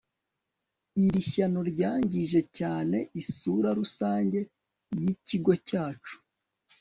[1.03, 4.39] iri shyano ryangije cyane isura rusange
[4.99, 6.15] yikigo cyacu